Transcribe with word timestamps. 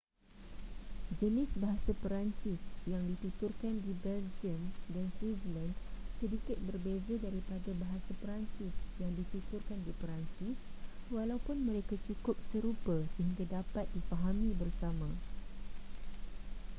jenis 1.21 1.49
bahasa 1.61 1.91
perancis 2.01 2.57
yang 2.91 3.03
dituturkan 3.09 3.75
di 3.85 3.93
belgium 4.05 4.61
dan 4.93 5.05
switzerland 5.15 5.73
sedikit 6.19 6.57
berbeza 6.67 7.13
daripada 7.25 7.69
bahasa 7.83 8.09
perancis 8.21 8.73
yang 9.01 9.11
dituturkan 9.19 9.77
di 9.87 9.93
perancis 10.01 10.57
walaupun 11.15 11.57
mereka 11.67 11.95
cukup 12.09 12.33
serupa 12.49 12.97
sehingga 13.13 13.43
dapat 13.61 13.85
difahami 13.95 14.51
bersama 14.61 15.09